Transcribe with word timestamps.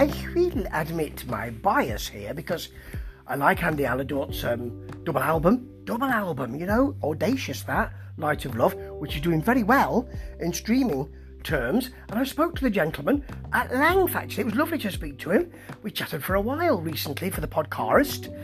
I 0.00 0.06
will 0.34 0.66
admit 0.72 1.26
my 1.26 1.50
bias 1.50 2.08
here 2.08 2.32
because 2.32 2.70
I 3.26 3.34
like 3.34 3.62
Andy 3.62 3.82
Aladort's 3.82 4.42
um, 4.44 4.86
double 5.04 5.20
album. 5.20 5.68
Double 5.84 6.06
album, 6.06 6.54
you 6.54 6.64
know, 6.64 6.96
audacious 7.02 7.64
that, 7.64 7.92
Light 8.16 8.46
of 8.46 8.56
Love, 8.56 8.72
which 8.98 9.14
is 9.14 9.20
doing 9.20 9.42
very 9.42 9.62
well 9.62 10.08
in 10.38 10.54
streaming 10.54 11.06
terms. 11.42 11.90
And 12.08 12.18
I 12.18 12.24
spoke 12.24 12.56
to 12.56 12.62
the 12.62 12.70
gentleman 12.70 13.22
at 13.52 13.74
length, 13.74 14.16
actually. 14.16 14.44
It 14.44 14.46
was 14.46 14.54
lovely 14.54 14.78
to 14.78 14.90
speak 14.90 15.18
to 15.18 15.32
him. 15.32 15.52
We 15.82 15.90
chatted 15.90 16.24
for 16.24 16.34
a 16.34 16.40
while 16.40 16.78
recently 16.78 17.28
for 17.28 17.42
the 17.42 17.46
podcast. 17.46 18.34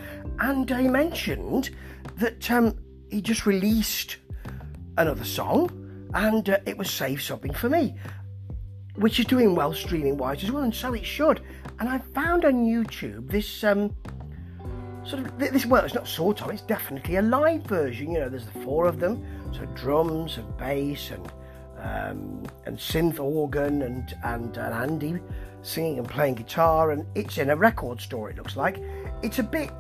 And 0.40 0.70
I 0.70 0.82
mentioned 0.82 1.70
that 2.18 2.50
um, 2.50 2.76
he 3.08 3.22
just 3.22 3.46
released 3.46 4.18
another 4.98 5.24
song 5.24 5.70
and 6.12 6.50
uh, 6.50 6.58
it 6.66 6.76
was 6.76 6.90
Save 6.90 7.22
Something 7.22 7.54
for 7.54 7.70
Me, 7.70 7.94
which 8.96 9.18
is 9.20 9.26
doing 9.26 9.54
well 9.54 9.72
streaming 9.72 10.16
wise 10.16 10.42
as 10.42 10.50
well, 10.50 10.62
and 10.62 10.74
so 10.74 10.94
it 10.94 11.04
should. 11.04 11.40
And 11.78 11.88
I 11.88 11.98
found 11.98 12.44
on 12.44 12.64
YouTube 12.64 13.30
this 13.30 13.64
um, 13.64 13.94
sort 15.04 15.26
of 15.26 15.38
this 15.38 15.66
well, 15.66 15.84
it's 15.84 15.94
not 15.94 16.08
sort 16.08 16.42
of, 16.42 16.50
it's 16.50 16.62
definitely 16.62 17.16
a 17.16 17.22
live 17.22 17.62
version. 17.64 18.12
You 18.12 18.20
know, 18.20 18.28
there's 18.28 18.46
the 18.46 18.60
four 18.60 18.86
of 18.86 18.98
them, 18.98 19.24
so 19.52 19.64
drums 19.74 20.38
and 20.38 20.56
bass 20.56 21.10
and 21.10 21.32
um, 21.78 22.46
and 22.64 22.76
synth 22.76 23.20
organ 23.20 23.82
and 23.82 24.16
and, 24.24 24.56
and 24.56 24.74
Andy 24.74 25.20
singing 25.62 25.98
and 25.98 26.08
playing 26.08 26.34
guitar, 26.34 26.92
and 26.92 27.04
it's 27.14 27.38
in 27.38 27.50
a 27.50 27.56
record 27.56 28.00
store. 28.00 28.30
It 28.30 28.36
looks 28.36 28.56
like 28.56 28.80
it's 29.22 29.38
a 29.38 29.42
bit 29.42 29.70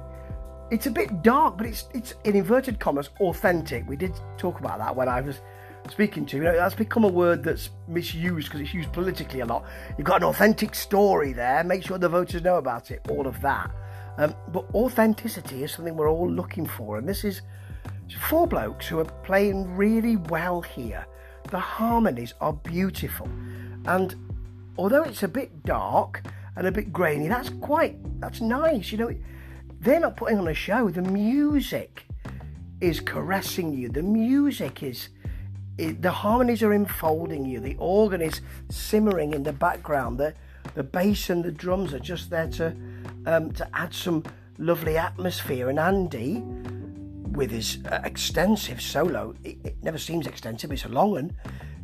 it's 0.70 0.86
a 0.86 0.90
bit 0.90 1.22
dark, 1.22 1.56
but 1.56 1.66
it's 1.66 1.88
it's 1.94 2.14
in 2.24 2.36
inverted 2.36 2.78
commas 2.78 3.10
authentic. 3.20 3.88
We 3.88 3.96
did 3.96 4.12
talk 4.36 4.58
about 4.60 4.78
that 4.78 4.94
when 4.94 5.08
I 5.08 5.20
was 5.20 5.40
speaking 5.90 6.26
to. 6.26 6.36
You 6.36 6.44
know, 6.44 6.54
that's 6.54 6.74
become 6.74 7.04
a 7.04 7.08
word 7.08 7.42
that's 7.42 7.70
misused 7.88 8.48
because 8.48 8.60
it's 8.60 8.74
used 8.74 8.92
politically 8.92 9.40
a 9.40 9.46
lot. 9.46 9.64
You've 9.96 10.06
got 10.06 10.22
an 10.22 10.28
authentic 10.28 10.74
story 10.74 11.32
there. 11.32 11.62
Make 11.64 11.84
sure 11.84 11.98
the 11.98 12.08
voters 12.08 12.42
know 12.42 12.56
about 12.56 12.90
it. 12.90 13.00
All 13.08 13.26
of 13.26 13.40
that. 13.42 13.70
Um, 14.18 14.34
but 14.48 14.64
authenticity 14.74 15.62
is 15.62 15.72
something 15.72 15.96
we're 15.96 16.10
all 16.10 16.30
looking 16.30 16.66
for, 16.66 16.96
and 16.96 17.08
this 17.08 17.24
is 17.24 17.42
four 18.28 18.46
blokes 18.46 18.86
who 18.86 18.98
are 18.98 19.04
playing 19.24 19.76
really 19.76 20.16
well 20.16 20.62
here. 20.62 21.06
The 21.50 21.58
harmonies 21.58 22.34
are 22.40 22.54
beautiful, 22.54 23.28
and 23.84 24.14
although 24.78 25.02
it's 25.02 25.22
a 25.22 25.28
bit 25.28 25.64
dark 25.64 26.22
and 26.56 26.66
a 26.66 26.72
bit 26.72 26.92
grainy, 26.92 27.28
that's 27.28 27.50
quite 27.50 27.98
that's 28.20 28.40
nice. 28.40 28.90
You 28.90 28.98
know, 28.98 29.14
they're 29.80 30.00
not 30.00 30.16
putting 30.16 30.38
on 30.38 30.48
a 30.48 30.54
show. 30.54 30.88
The 30.88 31.02
music 31.02 32.06
is 32.80 33.00
caressing 33.00 33.72
you. 33.72 33.88
The 33.88 34.02
music 34.02 34.82
is 34.82 35.10
it, 35.78 36.00
the 36.02 36.10
harmonies 36.10 36.62
are 36.62 36.72
enfolding 36.72 37.44
you. 37.44 37.60
The 37.60 37.76
organ 37.78 38.22
is 38.22 38.40
simmering 38.70 39.34
in 39.34 39.42
the 39.42 39.52
background. 39.52 40.18
The 40.18 40.34
the 40.74 40.82
bass 40.82 41.30
and 41.30 41.44
the 41.44 41.52
drums 41.52 41.94
are 41.94 41.98
just 41.98 42.30
there 42.30 42.48
to 42.48 42.76
um, 43.26 43.52
to 43.52 43.68
add 43.74 43.94
some 43.94 44.24
lovely 44.58 44.96
atmosphere. 44.96 45.68
And 45.68 45.78
Andy, 45.78 46.42
with 47.32 47.50
his 47.50 47.78
uh, 47.86 48.00
extensive 48.04 48.80
solo, 48.80 49.34
it, 49.44 49.58
it, 49.64 49.76
never 49.82 49.98
seems 49.98 50.26
extensive. 50.26 50.72
It's 50.72 50.84
a 50.84 50.88
long 50.88 51.12
one. 51.12 51.36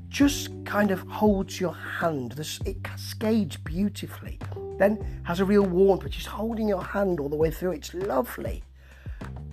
Just 0.08 0.50
kind 0.64 0.90
of 0.90 1.00
holds 1.00 1.60
your 1.60 1.74
hand. 1.74 2.32
This, 2.32 2.60
it 2.66 2.82
cascades 2.84 3.56
beautifully. 3.56 4.38
Then 4.78 5.22
has 5.24 5.40
a 5.40 5.44
real 5.44 5.64
warmth, 5.64 6.04
which 6.04 6.18
is 6.18 6.26
holding 6.26 6.68
your 6.68 6.82
hand 6.82 7.20
all 7.20 7.28
the 7.28 7.36
way 7.36 7.50
through. 7.50 7.72
It's 7.72 7.94
lovely, 7.94 8.62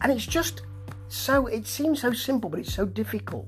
and 0.02 0.12
it's 0.12 0.26
just 0.26 0.64
so. 1.08 1.48
It 1.48 1.68
seems 1.68 2.02
so 2.02 2.14
simple, 2.14 2.50
but 2.50 2.60
it's 2.60 2.74
so 2.74 2.86
difficult 2.86 3.48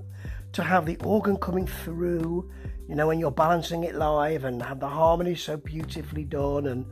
to 0.54 0.64
have 0.64 0.86
the 0.86 0.98
organ 0.98 1.38
coming 1.38 1.66
through, 1.66 2.50
you 2.88 2.96
know, 2.96 3.08
when 3.08 3.20
you're 3.20 3.32
balancing 3.32 3.84
it 3.84 3.96
live 3.96 4.44
and 4.44 4.62
have 4.62 4.80
the 4.80 4.88
harmony 4.88 5.36
so 5.36 5.58
beautifully 5.58 6.24
done 6.24 6.68
and 6.68 6.86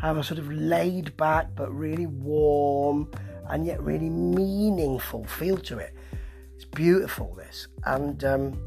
have 0.00 0.16
a 0.16 0.24
sort 0.24 0.38
of 0.38 0.50
laid 0.50 1.16
back 1.16 1.48
but 1.54 1.72
really 1.74 2.06
warm 2.06 3.10
and 3.50 3.66
yet 3.66 3.80
really 3.82 4.08
meaningful 4.08 5.24
feel 5.24 5.56
to 5.58 5.78
it. 5.78 5.94
It's 6.54 6.64
beautiful, 6.64 7.34
this. 7.34 7.68
And 7.84 8.24
um, 8.24 8.58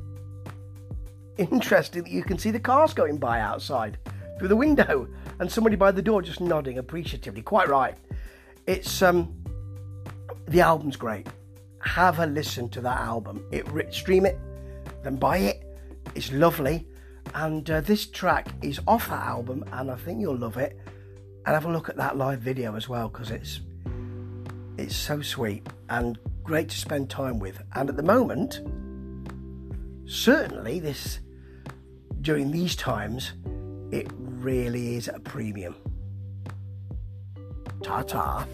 interesting 1.37 2.03
that 2.03 2.11
you 2.11 2.23
can 2.23 2.37
see 2.37 2.51
the 2.51 2.59
cars 2.59 2.93
going 2.93 3.17
by 3.17 3.39
outside 3.39 3.97
through 4.37 4.49
the 4.49 4.55
window 4.55 5.07
and 5.39 5.51
somebody 5.51 5.75
by 5.75 5.91
the 5.91 6.01
door 6.01 6.21
just 6.21 6.41
nodding 6.41 6.77
appreciatively. 6.77 7.41
Quite 7.41 7.69
right. 7.69 7.95
It's 8.67 9.01
um, 9.01 9.33
the 10.47 10.61
album's 10.61 10.95
great 10.95 11.27
have 11.87 12.19
a 12.19 12.25
listen 12.25 12.69
to 12.69 12.81
that 12.81 12.99
album. 12.99 13.43
It 13.51 13.65
stream 13.93 14.25
it, 14.25 14.37
then 15.03 15.15
buy 15.15 15.37
it. 15.37 15.63
It's 16.15 16.31
lovely, 16.31 16.85
and 17.33 17.69
uh, 17.69 17.81
this 17.81 18.05
track 18.05 18.49
is 18.61 18.79
off 18.87 19.09
that 19.09 19.25
album, 19.25 19.63
and 19.71 19.89
I 19.89 19.95
think 19.95 20.19
you'll 20.19 20.37
love 20.37 20.57
it. 20.57 20.79
And 21.45 21.53
have 21.53 21.65
a 21.65 21.71
look 21.71 21.87
at 21.87 21.95
that 21.95 22.17
live 22.17 22.41
video 22.41 22.75
as 22.75 22.89
well 22.89 23.07
because 23.07 23.31
it's 23.31 23.61
it's 24.77 24.95
so 24.95 25.21
sweet 25.21 25.65
and 25.89 26.19
great 26.43 26.69
to 26.69 26.77
spend 26.77 27.09
time 27.09 27.39
with. 27.39 27.61
And 27.73 27.89
at 27.89 27.95
the 27.95 28.03
moment, 28.03 28.61
certainly 30.05 30.79
this 30.79 31.19
during 32.21 32.51
these 32.51 32.75
times, 32.75 33.31
it 33.91 34.07
really 34.17 34.95
is 34.95 35.07
a 35.07 35.19
premium. 35.19 35.75
Ta 37.81 38.01
ta. 38.01 38.45